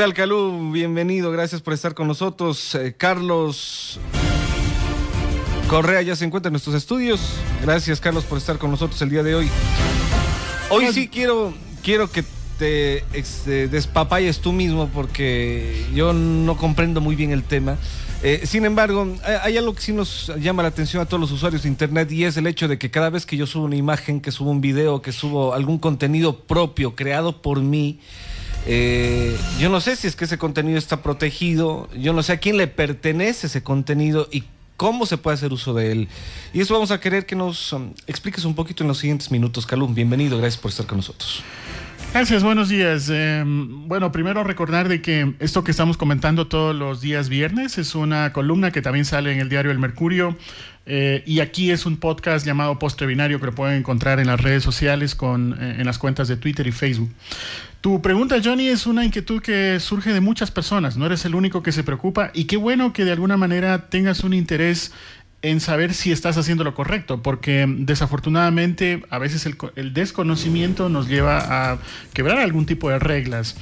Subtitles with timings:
[0.00, 0.70] tal, Calú?
[0.72, 2.74] Bienvenido, gracias por estar con nosotros.
[2.74, 4.00] Eh, Carlos
[5.68, 7.20] Correa ya se encuentra en nuestros estudios.
[7.60, 9.50] Gracias, Carlos, por estar con nosotros el día de hoy.
[10.70, 11.52] Hoy sí quiero,
[11.82, 12.24] quiero que
[12.58, 17.76] te este, despapayes tú mismo porque yo no comprendo muy bien el tema.
[18.22, 19.06] Eh, sin embargo,
[19.42, 22.24] hay algo que sí nos llama la atención a todos los usuarios de Internet y
[22.24, 24.62] es el hecho de que cada vez que yo subo una imagen, que subo un
[24.62, 28.00] video, que subo algún contenido propio creado por mí,
[28.66, 32.36] eh, yo no sé si es que ese contenido está protegido, yo no sé a
[32.38, 34.44] quién le pertenece ese contenido y
[34.76, 36.08] cómo se puede hacer uso de él.
[36.52, 39.66] Y eso vamos a querer que nos um, expliques un poquito en los siguientes minutos.
[39.66, 41.42] Calum, bienvenido, gracias por estar con nosotros.
[42.12, 43.08] Gracias, buenos días.
[43.08, 47.94] Em, bueno, primero recordar de que esto que estamos comentando todos los días viernes es
[47.94, 50.36] una columna que también sale en el diario El Mercurio
[50.86, 54.40] eh, y aquí es un podcast llamado Postre Binario que lo pueden encontrar en las
[54.40, 57.10] redes sociales con, eh, en las cuentas de Twitter y Facebook.
[57.80, 60.98] Tu pregunta, Johnny, es una inquietud que surge de muchas personas.
[60.98, 64.22] No eres el único que se preocupa y qué bueno que de alguna manera tengas
[64.22, 64.92] un interés
[65.42, 71.72] en saber si estás haciendo lo correcto, porque desafortunadamente a veces el, desconocimiento nos lleva
[71.72, 71.78] a
[72.12, 73.56] quebrar algún tipo de reglas.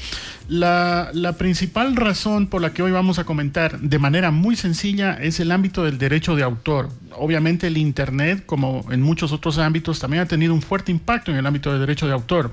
[0.49, 5.13] La, la, principal razón por la que hoy vamos a comentar de manera muy sencilla
[5.13, 6.89] es el ámbito del derecho de autor.
[7.13, 11.37] Obviamente el Internet, como en muchos otros ámbitos, también ha tenido un fuerte impacto en
[11.37, 12.53] el ámbito del derecho de autor.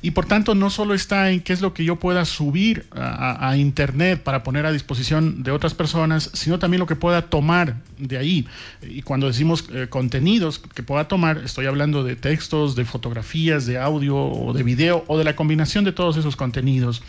[0.00, 3.50] Y por tanto no solo está en qué es lo que yo pueda subir a,
[3.50, 7.76] a Internet para poner a disposición de otras personas, sino también lo que pueda tomar
[7.98, 8.47] de ahí.
[8.82, 13.78] Y cuando decimos eh, contenidos que pueda tomar, estoy hablando de textos, de fotografías, de
[13.78, 17.02] audio o de video o de la combinación de todos esos contenidos.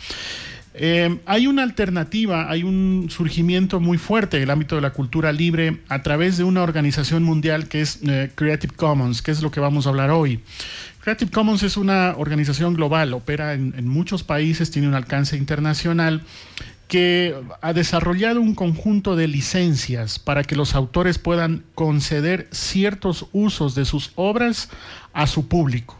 [0.72, 5.32] Eh, hay una alternativa, hay un surgimiento muy fuerte en el ámbito de la cultura
[5.32, 9.50] libre a través de una organización mundial que es eh, Creative Commons, que es lo
[9.50, 10.40] que vamos a hablar hoy.
[11.00, 16.22] Creative Commons es una organización global, opera en, en muchos países, tiene un alcance internacional
[16.90, 23.76] que ha desarrollado un conjunto de licencias para que los autores puedan conceder ciertos usos
[23.76, 24.68] de sus obras
[25.12, 25.96] a su público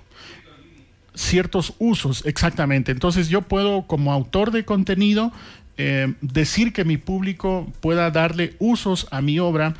[1.12, 2.92] ciertos usos, exactamente.
[2.92, 5.32] Entonces yo puedo, como autor de contenido,
[5.76, 9.74] eh, decir que mi público pueda darle usos a mi obra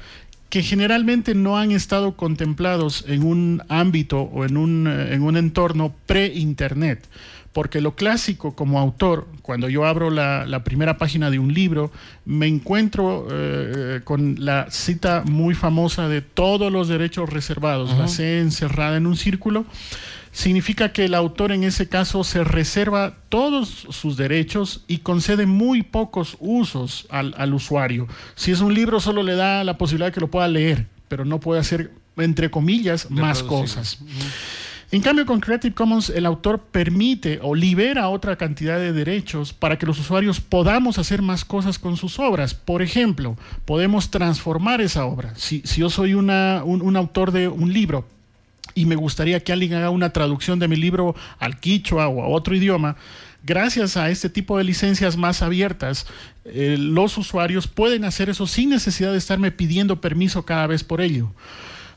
[0.51, 5.37] que generalmente no han estado contemplados en un ámbito o en un, eh, en un
[5.37, 7.09] entorno pre-internet.
[7.53, 11.91] Porque lo clásico como autor, cuando yo abro la, la primera página de un libro,
[12.25, 17.99] me encuentro eh, con la cita muy famosa de todos los derechos reservados, uh -huh.
[17.99, 19.67] la C encerrada en un círculo
[20.33, 25.83] significa que el autor en ese caso se reserva todos sus derechos y concede muy
[25.83, 28.07] pocos usos al, al, usuario.
[28.37, 31.25] Si es un libro, solo le da la posibilidad de que lo pueda leer, pero
[31.25, 33.99] no puede hacer, entre comillas, de más cosas.
[34.01, 34.70] Uh -huh.
[34.93, 39.79] En cambio, con Creative Commons, el autor permite o libera otra cantidad de derechos para
[39.79, 42.55] que los usuarios podamos hacer más cosas con sus obras.
[42.55, 43.37] Por ejemplo,
[43.67, 45.33] podemos transformar esa obra.
[45.37, 48.05] Si, yo soy un autor de un libro,
[48.75, 52.29] y me gustaría que alguien haga una traducción de mi libro al quichua o a
[52.29, 52.97] otro idioma,
[53.45, 56.07] gracias a este tipo de licencias más abiertas,
[56.45, 61.01] eh, los usuarios pueden hacer eso sin necesidad de estarme pidiendo permiso cada vez por
[61.01, 61.33] ello.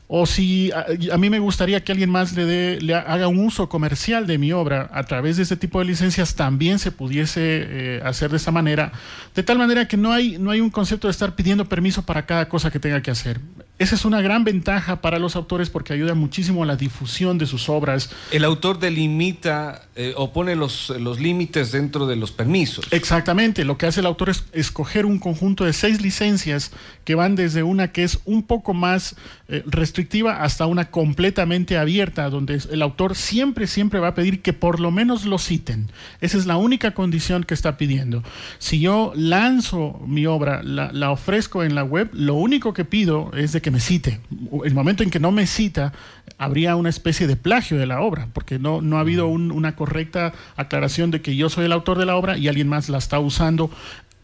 [0.06, 3.70] O si a, mí me gustaría que alguien más le, dé, le haga un uso
[3.70, 8.02] comercial de mi obra a través de este tipo de licencias, también se pudiese eh,
[8.04, 8.92] hacer de esta manera,
[9.34, 12.26] de tal manera que no hay, no hay un concepto de estar pidiendo permiso para
[12.26, 13.40] cada cosa que tenga que hacer.
[13.76, 17.46] Esa es una gran ventaja para los autores porque ayuda muchísimo a la difusión de
[17.46, 18.08] sus obras.
[18.30, 22.86] El autor delimita eh, o pone los, los límites dentro de los permisos.
[22.92, 26.70] Exactamente, lo que hace el autor es escoger un conjunto de seis licencias
[27.04, 29.16] que van desde una que es un poco más
[29.48, 34.52] eh, restrictiva hasta una completamente abierta, donde el autor siempre, siempre va a pedir que
[34.52, 35.90] por lo menos lo citen.
[36.20, 38.22] Esa es la única condición que está pidiendo.
[38.58, 43.32] Si yo lanzo mi obra, la, la ofrezco en la web, lo único que pido
[43.34, 44.20] es de que me cite.
[44.64, 45.94] El momento en que no me cita,
[46.36, 49.74] habría una especie de plagio de la obra, porque no, no ha habido un, una
[49.74, 52.98] correcta aclaración de que yo soy el autor de la obra y alguien más la
[52.98, 53.70] está usando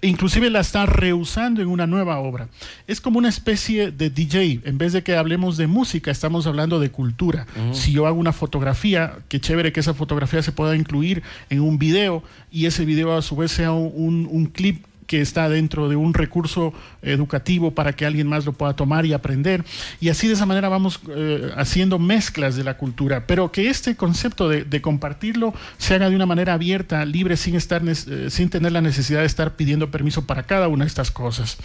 [0.02, 2.48] inclusive la está reusando en una nueva obra.
[2.86, 4.60] Es como una especie de DJ.
[4.64, 7.46] En vez de que hablemos de música, estamos hablando de cultura.
[7.54, 7.74] Uh -huh.
[7.74, 11.78] Si yo hago una fotografía, qué chévere que esa fotografía se pueda incluir en un
[11.78, 15.96] video y ese video a su vez sea un, un clip que está dentro de
[15.96, 16.72] un recurso
[17.02, 19.64] educativo para que alguien más lo pueda tomar y aprender.
[20.00, 23.96] Y así de esa manera vamos eh, haciendo mezclas de la cultura, pero que este
[23.96, 28.70] concepto de, compartirlo se haga de una manera abierta, libre, sin, estar, eh, sin tener
[28.70, 31.58] la necesidad de estar pidiendo permiso para cada una de estas cosas.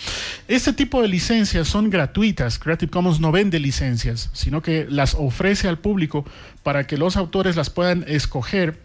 [0.48, 2.58] Este tipo de licencias son gratuitas.
[2.58, 6.26] Creative Commons no vende licencias, sino que las ofrece al público
[6.64, 8.85] para que los autores las puedan escoger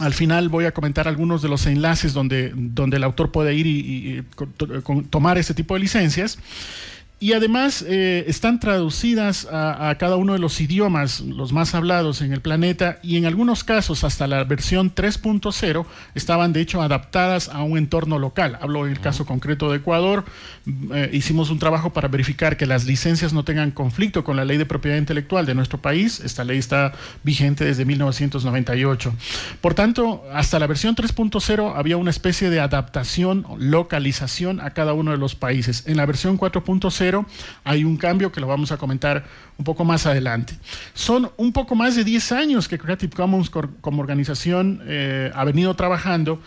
[0.00, 3.66] Al final voy a comentar algunos de los enlaces donde, donde el autor puede ir
[3.66, 4.24] y,
[5.10, 6.38] tomar ese tipo de licencias.
[7.22, 12.32] Y además eh, están traducidas a, cada uno de los idiomas, los más hablados en
[12.32, 15.84] el planeta, y en algunos casos hasta la versión 3.0
[16.14, 18.58] estaban de hecho adaptadas a un entorno local.
[18.62, 20.24] Hablo en el caso concreto de Ecuador,
[20.94, 24.56] eh, hicimos un trabajo para verificar que las licencias no tengan conflicto con la ley
[24.56, 26.20] de propiedad intelectual de nuestro país.
[26.20, 26.92] Esta ley está
[27.22, 29.12] vigente desde 1998.
[29.60, 35.10] Por tanto, hasta la versión 3.0 había una especie de adaptación, localización a cada uno
[35.10, 35.84] de los países.
[35.86, 37.09] En la versión 4.0
[37.64, 39.24] hay un cambio que lo vamos a comentar
[39.58, 40.54] un poco más adelante.
[40.94, 45.74] Son un poco más de 10 años que Creative Commons como organización eh, ha venido
[45.74, 46.40] trabajando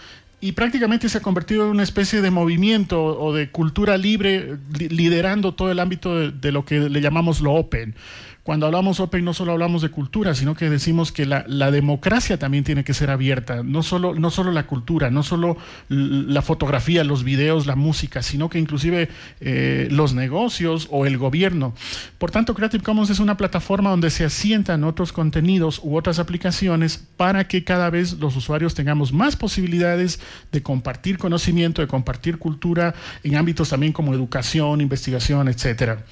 [0.43, 5.53] y prácticamente se ha convertido en una especie de movimiento o de cultura libre liderando
[5.53, 7.95] todo el ámbito de lo que le llamamos lo open.
[8.43, 12.65] Cuando hablamos Open no solo hablamos de cultura, sino que decimos que la, democracia también
[12.65, 15.55] tiene que ser abierta, no solo, no solo la cultura, no solo
[15.87, 19.07] la fotografía, los videos, la música, sino que inclusive
[19.39, 21.73] eh, los negocios o el gobierno.
[22.17, 26.97] Por tanto, Creative Commons es una plataforma donde se asientan otros contenidos u otras aplicaciones
[27.15, 30.19] para que cada vez los usuarios tengamos más posibilidades
[30.51, 32.93] de compartir conocimiento, de compartir cultura
[33.23, 36.03] en ámbitos también como educación, investigación, etcétera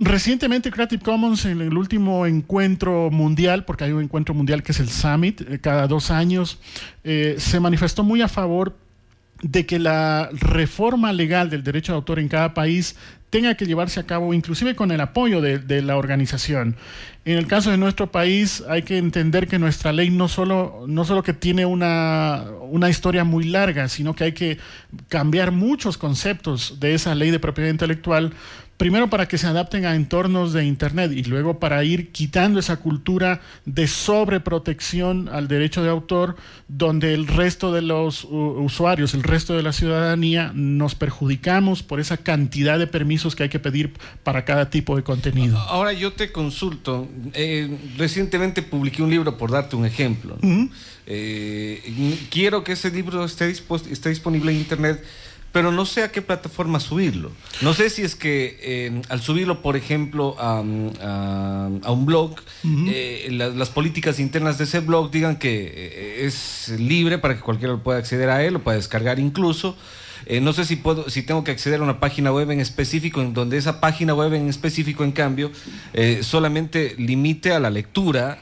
[0.00, 4.80] recientemente Creative Commons en el último encuentro mundial, porque hay un encuentro mundial que es
[4.80, 6.58] el Summit, eh, cada dos años,
[7.04, 8.76] eh, se manifestó muy a favor
[9.42, 12.96] de que la reforma legal del derecho de autor en cada país
[13.30, 16.76] tenga que llevarse a cabo, inclusive con el apoyo de, la organización.
[17.24, 21.04] En el caso de nuestro país, hay que entender que nuestra ley no solo, no
[21.04, 24.58] solo que tiene una, una historia muy larga, sino que hay que
[25.08, 28.32] cambiar muchos conceptos de esa ley de propiedad intelectual
[28.80, 32.78] primero para que se adapten a entornos de Internet y luego para ir quitando esa
[32.78, 36.36] cultura de sobreprotección al derecho de autor,
[36.66, 42.16] donde el resto de los usuarios, el resto de la ciudadanía, nos perjudicamos por esa
[42.16, 43.92] cantidad de permisos que hay que pedir
[44.24, 45.58] para cada tipo de contenido.
[45.58, 50.38] Ahora yo te consulto, eh, recientemente publiqué un libro, por darte un ejemplo.
[51.06, 55.04] Eh, quiero que ese libro esté, esté disponible en Internet
[55.52, 57.32] pero no sé a qué plataforma subirlo.
[57.60, 63.70] No sé si es que eh, al subirlo, por ejemplo, a, un blog, eh, las
[63.70, 68.30] políticas internas de ese blog digan que eh, es libre para que cualquiera pueda acceder
[68.30, 69.76] a él, lo pueda descargar incluso.
[70.30, 73.20] Eh, no sé si puedo, si tengo que acceder a una página web en específico,
[73.20, 75.50] en donde esa página web en específico, en cambio,
[75.92, 78.38] eh, solamente limite a la lectura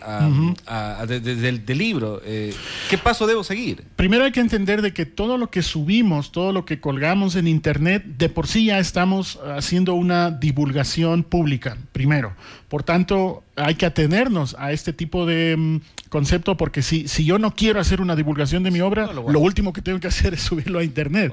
[1.06, 2.20] del, libro.
[2.26, 2.54] Eh,
[2.90, 3.84] ¿Qué paso debo seguir?
[3.96, 7.48] Primero hay que entender de que todo lo que subimos, todo lo que colgamos en
[7.48, 12.34] internet, de por sí ya estamos haciendo una divulgación pública, primero.
[12.68, 17.38] Por tanto, hay que atenernos a este tipo de mm, concepto porque si, si yo
[17.38, 20.42] no quiero hacer una divulgación de mi obra, lo, último que tengo que hacer es
[20.42, 21.32] subirlo a Internet.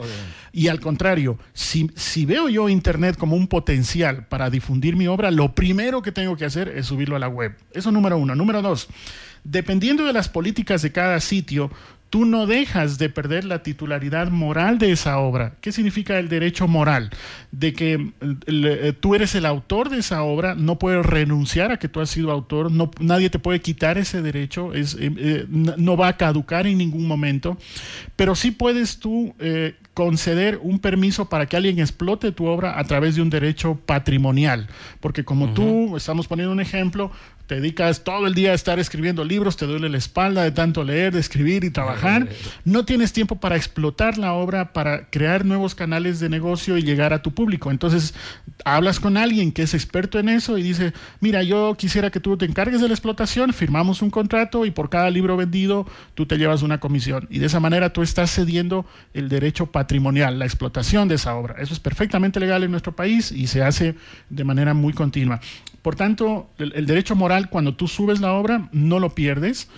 [0.51, 5.31] Y al contrario, si, si veo yo Internet como un potencial para difundir mi obra,
[5.31, 7.55] lo primero que tengo que hacer es subirlo a la web.
[7.73, 8.35] Eso número uno.
[8.35, 8.87] Número dos,
[9.43, 11.71] dependiendo de las políticas de cada sitio,
[12.15, 15.55] tú no dejas de perder la titularidad moral de esa obra.
[15.59, 17.09] ¿Qué significa el derecho moral?
[17.51, 18.13] De que
[18.47, 22.09] eh, tú eres el autor de esa obra, no puedes renunciar a que tú has
[22.09, 26.15] sido autor, no, nadie te puede quitar ese derecho, es, eh, eh, no va a
[26.15, 27.57] caducar en ningún momento,
[28.15, 29.35] pero sí puedes tú
[29.95, 34.67] conceder un permiso para que alguien explote tu obra a través de un derecho patrimonial.
[34.99, 37.11] Porque como tú, estamos poniendo un ejemplo,
[37.47, 40.83] te dedicas todo el día a estar escribiendo libros, te duele la espalda de tanto
[40.83, 42.27] leer, de escribir y trabajar,
[42.63, 47.13] no tienes tiempo para explotar la obra, para crear nuevos canales de negocio y llegar
[47.13, 47.69] a tu público.
[47.69, 48.15] Entonces,
[48.63, 52.35] hablas con alguien que es experto en eso y dice, mira, yo quisiera que tú
[52.35, 55.85] te encargues de la explotación, firmamos un contrato y por cada libro vendido
[56.15, 57.27] tú te llevas una comisión.
[57.29, 59.84] Y de esa manera tú estás cediendo el derecho patrimonial,
[60.31, 61.55] la explotación de esa obra.
[61.59, 63.95] Eso es perfectamente legal en nuestro país y se hace
[64.29, 65.39] de manera muy continua.
[65.81, 69.69] Por tanto, el, derecho moral, cuando tú subes la obra, no lo pierdes,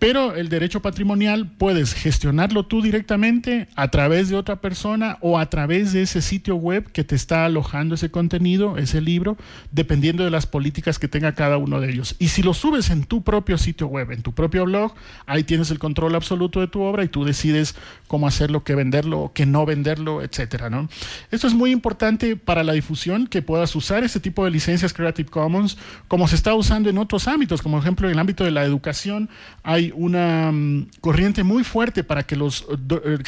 [0.00, 5.50] pero el derecho patrimonial puedes gestionarlo tú directamente a través de otra persona o a
[5.50, 9.36] través de ese sitio web que te está alojando ese contenido, ese libro,
[9.70, 12.16] dependiendo de las políticas que tenga cada uno de ellos.
[12.18, 14.94] Y si lo subes en tu propio sitio web, en tu propio blog,
[15.26, 17.76] ahí tienes el control absoluto de tu obra y tú decides
[18.06, 20.88] cómo hacerlo, qué venderlo, qué no venderlo, etcétera, ¿no?
[21.30, 25.28] Esto es muy importante para la difusión, que puedas usar este tipo de licencias Creative
[25.28, 25.76] Commons
[26.08, 28.64] como se está usando en otros ámbitos, como por ejemplo en el ámbito de la
[28.64, 29.28] educación
[29.62, 32.66] hay una mm, corriente muy fuerte para que los
[33.04, 33.18] eh,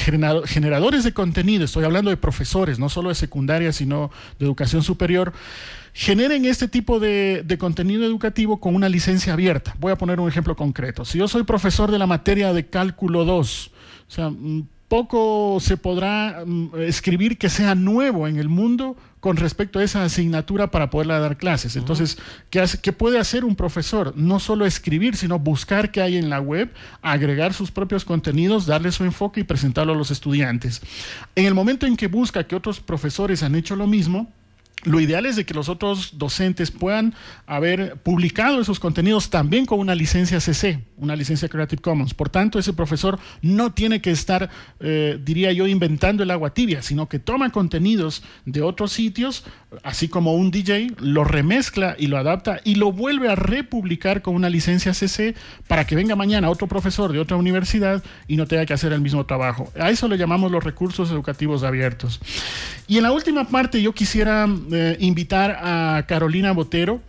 [0.46, 5.32] generadores de contenido, estoy hablando de profesores, no solo de secundaria, sino de educación superior,
[5.92, 9.74] generen este tipo de, de, contenido educativo con una licencia abierta.
[9.78, 11.04] Voy a poner un ejemplo concreto.
[11.04, 13.70] Si yo soy profesor de la materia de cálculo 2,
[14.08, 19.38] o sea, mm, poco se podrá mm, escribir que sea nuevo en el mundo con
[19.38, 21.76] respecto a esa asignatura para poderla dar clases.
[21.76, 22.18] Entonces,
[22.50, 24.12] ¿qué, ¿qué, puede hacer un profesor?
[24.16, 26.70] No solo escribir, sino buscar qué hay en la web,
[27.00, 30.82] agregar sus propios contenidos, darle su enfoque y presentarlo a los estudiantes.
[31.36, 34.30] En el momento en que busca que otros profesores han hecho lo mismo,
[34.84, 37.14] lo ideal es de que los otros docentes puedan
[37.46, 42.14] haber publicado esos contenidos también con una licencia CC, una licencia Creative Commons.
[42.14, 46.82] Por tanto, ese profesor no tiene que estar, eh, diría yo, inventando el agua tibia,
[46.82, 49.44] sino que toma contenidos de otros sitios,
[49.84, 54.34] así como un DJ, lo remezcla y lo adapta y lo vuelve a republicar con
[54.34, 55.34] una licencia CC
[55.68, 59.00] para que venga mañana otro profesor de otra universidad y no tenga que hacer el
[59.00, 59.72] mismo trabajo.
[59.78, 62.20] A eso le llamamos los recursos educativos abiertos.
[62.88, 67.00] Y en la última parte yo quisiera eh, invitar a Carolina Botero.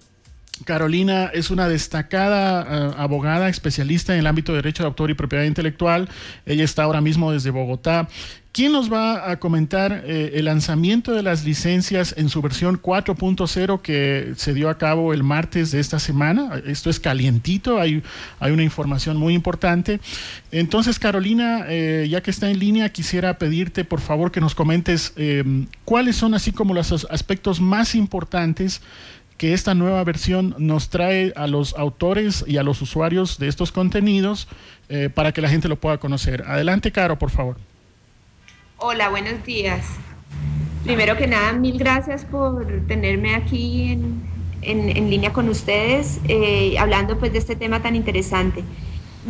[0.66, 5.14] Carolina es una destacada eh, abogada especialista en el ámbito de derecho de autor y
[5.14, 6.10] propiedad intelectual.
[6.46, 8.08] Ella está ahora mismo desde Bogotá.
[8.54, 13.82] ¿Quién nos va a comentar eh, el lanzamiento de las licencias en su versión 4.0
[13.82, 16.62] que se dio a cabo el martes de esta semana?
[16.68, 18.04] Esto es calientito, hay,
[18.40, 20.00] hay una información muy importante.
[20.52, 25.14] Entonces, Carolina, eh, ya que está en línea, quisiera pedirte por favor que nos comentes
[25.16, 28.82] em, cuáles son así como los aspectos más importantes
[29.40, 33.72] que esta nueva versión nos trae a los autores y a los usuarios de estos
[33.72, 34.48] contenidos
[34.90, 36.44] eh, para que la gente lo pueda conocer.
[36.46, 37.73] Adelante, Caro, por favor.
[38.86, 39.86] Hola, buenos días.
[40.84, 43.98] Primero que nada, mil gracias por tenerme aquí
[44.62, 48.62] en, línea con ustedes, eh, hablando pues de este tema tan interesante.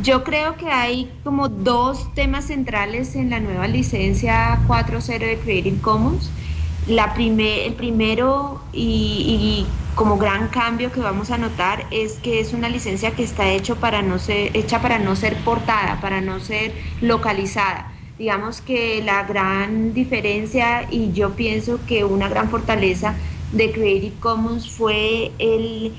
[0.01, 5.81] Yo creo que hay como dos temas centrales en la nueva licencia 4.0 de Creative
[5.81, 6.31] Commons.
[6.87, 12.69] La el primero y, como gran cambio que vamos a notar es que es una
[12.69, 13.45] licencia que está
[13.79, 17.92] para no ser, hecha para no ser portada, para no ser localizada
[18.23, 23.15] digamos que la gran diferencia y yo pienso que una gran fortaleza
[23.51, 25.91] de Creative Commons fue el,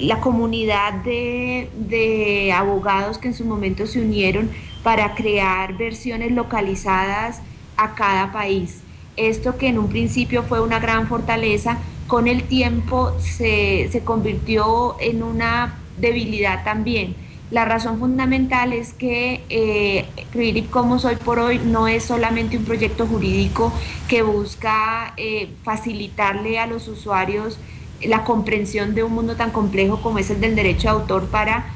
[0.00, 4.50] la comunidad de, de, abogados que en su momento se unieron
[4.82, 7.40] para crear versiones localizadas
[7.78, 8.82] a cada país.
[9.16, 15.00] Esto que en un principio fue una gran fortaleza, con el tiempo se, se convirtió
[15.00, 17.16] en una debilidad también
[17.50, 22.64] la razón fundamental es que eh, Creative Commons hoy por hoy no es solamente un
[22.64, 23.72] proyecto jurídico
[24.08, 27.58] que busca eh, facilitarle a los usuarios
[28.02, 31.66] la comprensión de un mundo tan complejo como es el del derecho de autor para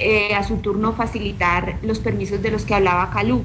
[0.00, 3.44] eh, a su turno facilitar los permisos de los que hablaba Calú,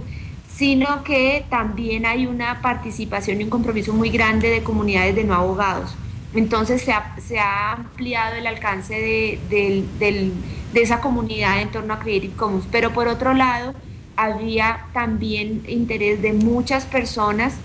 [0.52, 5.36] sino que también hay una participación y un compromiso muy grande de comunidades de no
[5.36, 5.96] abogados.
[6.34, 10.34] Entonces se ha, ampliado el alcance de,
[10.74, 12.66] esa comunidad en torno a Creative Commons.
[12.72, 13.74] Pero por otro lado,
[14.16, 17.56] había también interés de muchas personas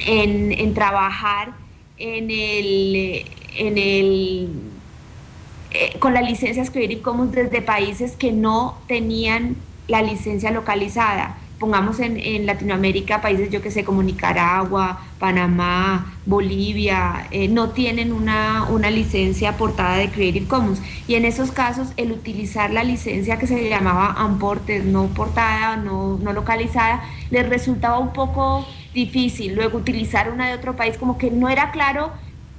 [0.00, 1.52] en, trabajar
[1.98, 3.24] en el,
[3.56, 4.48] en el
[5.70, 9.56] eh, con las licencias Creative Commons desde países que no tenían
[9.88, 17.48] la licencia localizada pongamos en, Latinoamérica países, yo que sé, como Nicaragua, Panamá, Bolivia, eh,
[17.48, 20.80] no tienen una, una licencia portada de Creative Commons.
[21.06, 26.18] Y en esos casos, el utilizar la licencia que se llamaba Unported, no portada, no,
[26.18, 29.54] no localizada, les resultaba un poco difícil.
[29.54, 32.12] Luego utilizar una de otro país, como que no era claro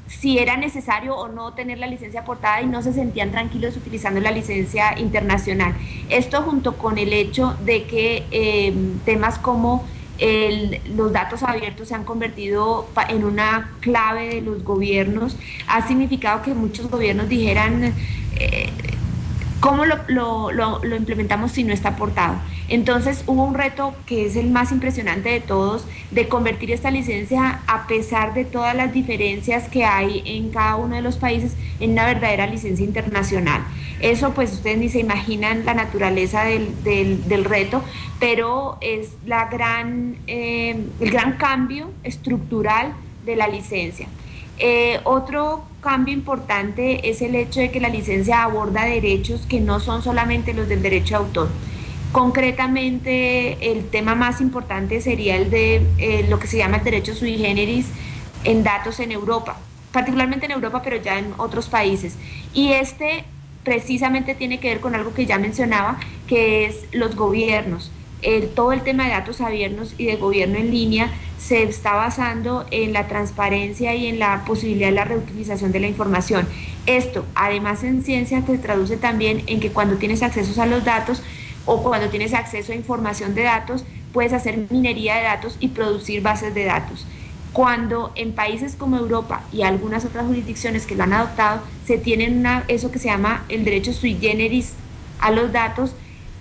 [0.07, 4.19] si era necesario o no tener la licencia portada y no se sentían tranquilos utilizando
[4.19, 5.73] la licencia internacional.
[6.09, 9.83] Esto junto con el hecho de que em, temas como
[10.95, 15.35] los datos abiertos se han convertido en una clave de los gobiernos,
[15.67, 17.93] ha significado que muchos gobiernos dijeran,
[18.37, 18.69] eh,
[19.65, 22.35] ¿cómo lo implementamos si no está portado?
[22.67, 27.61] Entonces hubo un reto que es el más impresionante de todos, de convertir esta licencia,
[27.65, 31.93] a pesar de todas las diferencias que hay en cada uno de los países, en
[31.93, 33.63] una verdadera licencia internacional.
[34.01, 37.83] Eso pues ustedes ni se imaginan la naturaleza del, reto,
[38.19, 42.93] pero es la gran, eh, el gran cambio estructural
[43.25, 44.07] de la licencia.
[44.59, 49.79] Eh, otro cambio importante es el hecho de que la licencia aborda derechos que no
[49.79, 51.49] son solamente los del derecho de autor
[52.15, 57.13] Concretamente, el tema más importante sería el de eh, lo que se llama el derecho
[57.13, 57.87] sui generis
[58.45, 59.57] en datos en Europa,
[59.91, 62.15] particularmente en Europa, pero ya en otros países.
[62.53, 63.25] Y este
[63.65, 67.91] precisamente tiene que ver con algo que ya mencionaba, que es los gobiernos.
[68.55, 72.91] Todo el tema de datos abiertos y de gobierno en línea se está basando en
[72.91, 76.47] la transparencia y en la posibilidad de la reutilización de la información.
[76.87, 81.21] Esto, además en ciencia, se traduce también en que cuando tienes acceso a los datos
[81.65, 86.21] o cuando tienes acceso a información de datos, puedes hacer minería de datos y producir
[86.21, 87.05] bases de datos.
[87.53, 92.45] Cuando en países como Europa y algunas otras jurisdicciones que lo han adoptado, se tienen
[92.67, 94.73] eso que se llama el derecho sui generis
[95.19, 95.93] a los datos,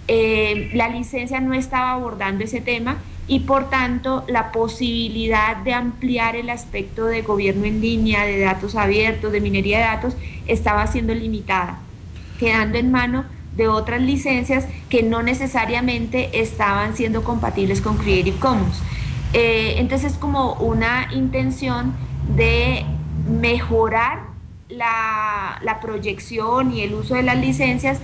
[0.09, 6.37] eh, la licencia no estaba abordando ese tema y por tanto la posibilidad de ampliar
[6.37, 11.15] el aspecto de gobierno en línea, de datos abiertos, de minería de datos, estaba siendo
[11.15, 11.79] limitada,
[12.39, 13.25] quedando en mano
[13.57, 18.83] de otras licencias que no necesariamente estaban siendo compatibles con Creative Commons.
[19.33, 21.95] Eh, entonces es como una intención
[22.37, 22.85] de
[23.27, 24.25] mejorar
[24.69, 28.01] la, la proyección y el uso de las licencias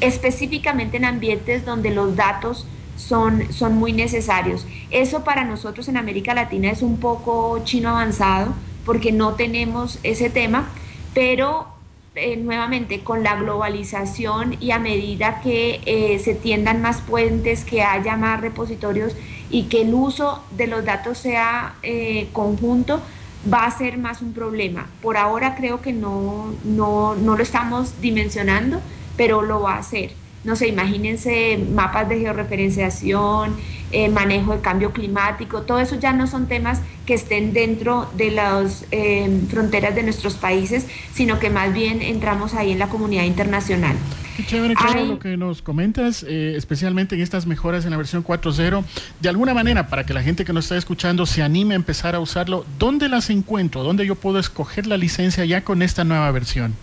[0.00, 4.66] específicamente en ambientes donde los datos son, son muy necesarios.
[4.90, 10.30] Eso para nosotros en América Latina es un poco chino avanzado porque no tenemos ese
[10.30, 10.68] tema,
[11.14, 11.68] pero
[12.14, 17.82] eh, nuevamente con la globalización y a medida que eh, se tiendan más puentes, que
[17.82, 19.14] haya más repositorios
[19.50, 23.00] y que el uso de los datos sea eh, conjunto,
[23.52, 24.86] va a ser más un problema.
[25.00, 28.80] Por ahora creo que no, no, no lo estamos dimensionando,
[29.18, 30.12] pero lo va a hacer
[30.44, 33.54] no sé, imagínense mapas de georreferenciación,
[33.90, 38.30] eh, manejo de cambio climático, todo eso ya no son temas que estén dentro de
[38.30, 43.24] las eh, fronteras de nuestros países, sino que más bien entramos ahí en la comunidad
[43.24, 43.96] internacional.
[44.36, 48.22] Qué chévere, claro, lo que nos comentas, eh, especialmente en estas mejoras en la versión
[48.22, 48.84] 4.0.
[49.20, 52.14] De alguna manera, para que la gente que nos está escuchando se anime a empezar
[52.14, 53.82] a usarlo, ¿dónde las encuentro?
[53.82, 56.74] ¿Dónde yo puedo escoger la licencia ya con esta nueva versión?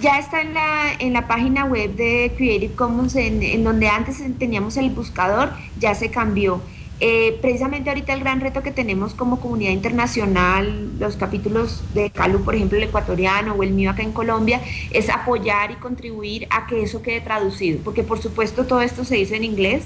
[0.00, 4.76] Ya está en la, en la página web de Creative Commons, en, donde antes teníamos
[4.76, 5.50] el buscador,
[5.80, 6.60] ya se cambió.
[7.00, 12.44] Eh, precisamente ahorita el gran reto que tenemos como comunidad internacional, los capítulos de CALU,
[12.44, 14.60] por ejemplo, el ecuatoriano o el mío acá en Colombia,
[14.92, 19.16] es apoyar y contribuir a que eso quede traducido, porque por supuesto todo esto se
[19.16, 19.82] dice en inglés,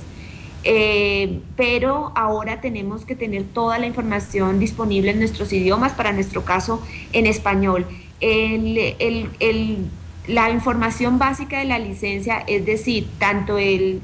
[0.65, 6.45] eh, pero ahora tenemos que tener toda la información disponible en nuestros idiomas, para nuestro
[6.45, 6.83] caso
[7.15, 7.87] en español.
[8.21, 8.95] el,
[9.41, 9.91] el
[10.27, 14.01] la información básica de la licencia, es decir, tanto el,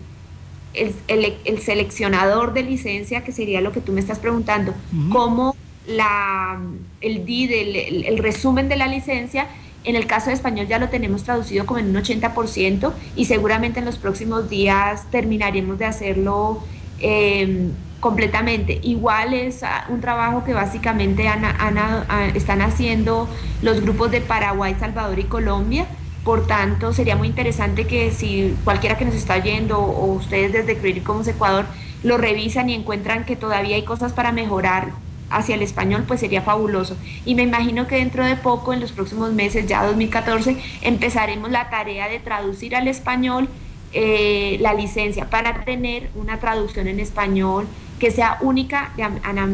[0.75, 4.75] el, seleccionador de licencia, que sería lo que tú me estás preguntando,
[5.13, 5.55] como
[5.87, 6.61] la,
[7.01, 9.47] el DID, el, resumen de la licencia,
[9.85, 13.79] en el caso de español ya lo tenemos traducido como en un 80% y seguramente
[13.79, 16.63] en los próximos días terminaremos de hacerlo
[16.99, 18.81] em, completamente.
[18.83, 23.29] Igual es un trabajo que básicamente ah, están haciendo
[23.63, 25.87] los grupos de Paraguay, Salvador y Colombia
[26.29, 30.77] por tanto, sería muy interesante que si cualquiera que nos está oyendo o ustedes desde
[30.77, 31.65] Creative Commons Ecuador
[32.03, 34.91] lo revisan y encuentran que todavía hay cosas para mejorar
[35.31, 36.99] hacia el español, pues sería fabuloso.
[37.25, 41.71] Y me imagino que dentro de poco, en los próximos meses, ya 2014, empezaremos la
[41.71, 43.49] tarea de traducir al español
[43.95, 47.67] eh, la licencia para tener una traducción en español
[47.99, 49.05] que sea única de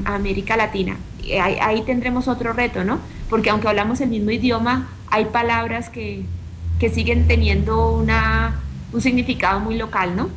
[0.06, 0.96] América Latina.
[1.40, 2.98] Ahí, ahí tendremos otro reto, ¿no?
[3.30, 6.24] Porque aunque hablamos el mismo idioma, hay palabras que,
[6.78, 8.60] que siguen teniendo una,
[8.92, 10.28] un significado muy local, ¿no?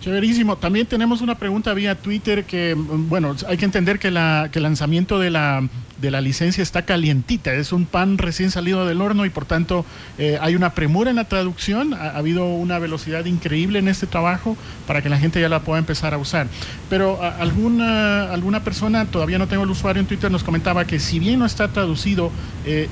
[0.00, 0.56] Chéverísimo.
[0.56, 4.64] También tenemos una pregunta vía Twitter que, bueno, hay que entender que, la, que el
[4.64, 5.68] lanzamiento de la
[6.00, 9.84] de la licencia está calientita, es un pan recién salido del horno y por tanto
[10.18, 14.56] eh, hay una premura en la traducción, ha, habido una velocidad increíble en este trabajo
[14.86, 16.46] para que la gente ya la pueda empezar a usar.
[16.90, 21.18] Pero alguna, alguna persona, todavía no tengo el usuario en Twitter, nos comentaba que si
[21.18, 22.30] bien no está traducido,
[22.64, 22.88] eh,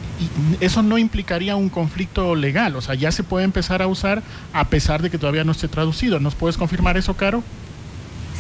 [0.61, 4.69] eso no implicaría un conflicto legal, o sea, ya se puede empezar a usar a
[4.69, 6.21] pesar de que todavía no esté traducido.
[6.21, 7.43] ¿Nos puedes confirmar eso, Caro?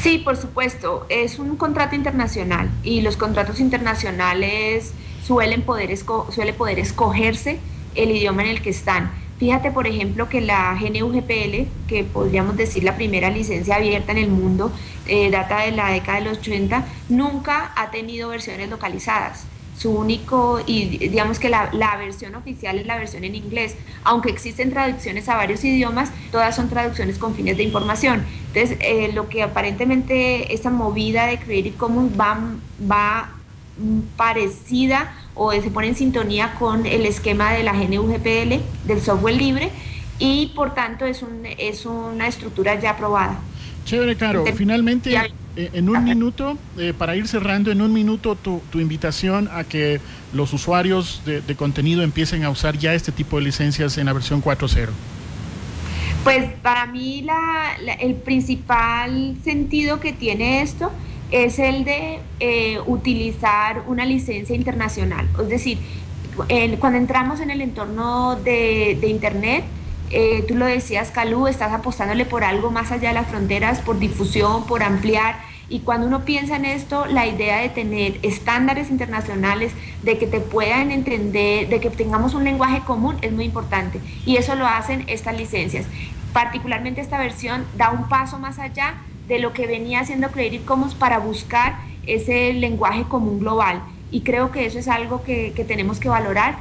[0.04, 4.92] Sí, por supuesto, es un contrato internacional y los contratos internacionales
[5.26, 7.58] suelen poder suele poder escogerse
[7.94, 9.12] el idioma en el que están.
[9.38, 14.28] Fíjate, por ejemplo, que la GNUGPL, que podríamos decir la primera licencia abierta en el
[14.28, 14.70] mundo,
[15.06, 20.60] eh, data de la década de los 80, nunca ha tenido versiones localizadas su único,
[20.66, 25.36] y digamos que la, versión oficial es la versión en inglés, aunque existen traducciones a
[25.36, 28.24] varios idiomas, todas son traducciones con fines de información.
[28.52, 32.38] Entonces, eh, lo que aparentemente esta movida de Creative Commons va,
[32.90, 33.30] va
[34.16, 39.70] parecida o se pone en sintonía con el esquema de la GNU-GPL, del software libre,
[40.18, 43.38] y por tanto es, un, es una estructura ya aprobada.
[43.84, 44.44] Chévere, Caro.
[44.54, 45.18] Finalmente,
[45.56, 50.00] en un minuto, eh, para ir cerrando, en un minuto tu, invitación a que
[50.32, 54.42] los usuarios de, contenido empiecen a usar ya este tipo de licencias en la versión
[54.42, 54.88] 4.0.
[56.24, 57.26] Pues para mí
[58.00, 60.90] el principal sentido que tiene esto
[61.30, 65.28] es el de eh, utilizar una licencia internacional.
[65.40, 65.78] Es decir,
[66.78, 69.64] cuando entramos en el entorno de, Internet,
[70.10, 73.98] eh, tú lo decías, Calú, estás apostándole por algo más allá de las fronteras, por
[73.98, 75.36] difusión, por ampliar.
[75.68, 80.40] Y cuando uno piensa en esto, la idea de tener estándares internacionales, de que te
[80.40, 84.00] puedan entender, de que tengamos un lenguaje común, es muy importante.
[84.26, 85.86] Y eso lo hacen estas licencias.
[86.32, 88.94] Particularmente esta versión da un paso más allá
[89.28, 93.82] de lo que venía haciendo Creative Commons para buscar ese lenguaje común global.
[94.10, 96.56] Y creo que eso es algo que, tenemos que valorar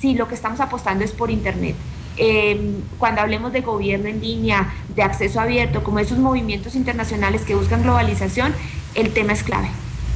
[0.00, 1.74] si lo que estamos apostando es por Internet.
[2.18, 7.54] Em, cuando hablemos de gobierno en línea, de acceso abierto, como esos movimientos internacionales que
[7.54, 8.52] buscan globalización,
[8.94, 9.68] el tema es clave.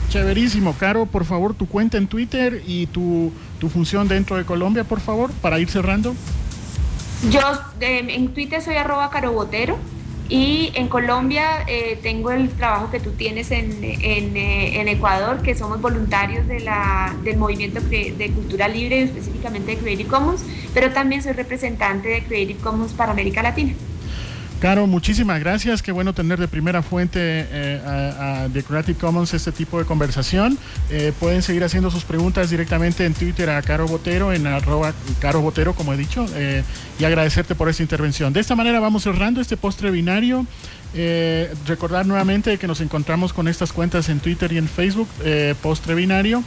[0.09, 0.75] Chéverísimo.
[0.75, 5.01] Caro, por favor, tu cuenta en Twitter y tu, tu función dentro de Colombia, por
[5.01, 6.15] favor, para ir cerrando.
[7.31, 7.41] Yo
[7.81, 9.79] en Twitter soy arroba carobotero.
[10.33, 15.55] Y en Colombia eh, tengo el trabajo que tú tienes en, eh, en, Ecuador, que
[15.55, 20.42] somos voluntarios de la, del movimiento de cultura libre, específicamente de Creative Commons,
[20.73, 23.75] pero también soy representante de Creative Commons para América Latina.
[24.62, 25.83] Caro, muchísimas gracias.
[25.83, 30.57] Qué bueno tener de primera fuente eh, a, de Creative Commons este tipo de conversación.
[30.88, 35.40] Eh, pueden seguir haciendo sus preguntas directamente en Twitter a Caro Botero, en arroba Caro
[35.40, 36.62] Botero, como he dicho, eh,
[37.01, 38.33] y agradecerte por esta intervención.
[38.33, 40.46] De esta manera vamos cerrando este postre binario.
[41.66, 45.94] Recordar nuevamente que nos encontramos con estas cuentas en Twitter y en Facebook, eh, Postre
[45.94, 46.44] Binario,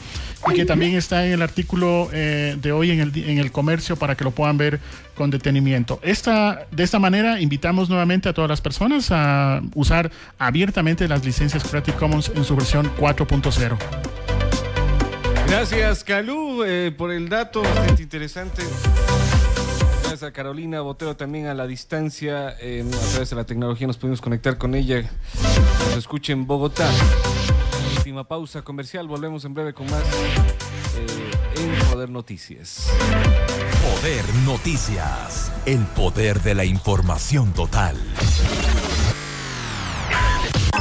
[0.48, 3.96] y que también está en el artículo eh, de hoy en el, en el comercio
[3.96, 4.80] para que lo puedan ver
[5.16, 6.00] con detenimiento.
[6.04, 11.64] Esta, de esta manera, invitamos nuevamente a todas las personas a usar abiertamente las licencias
[11.64, 13.78] Creative Commons en su versión 4.0.
[15.48, 16.64] Gracias, Calú,
[16.98, 18.64] por el dato bastante interesante
[20.24, 22.50] a Carolina Botero también a la distancia.
[22.50, 25.04] a través de la tecnología nos pudimos conectar con ella.
[25.90, 26.90] Nos escucha en Bogotá.
[28.16, 29.10] Última pausa comercial.
[29.10, 32.90] Volvemos en breve con más eh, en Poder Noticias.
[33.84, 35.52] Poder Noticias.
[35.66, 37.98] El poder de la información total.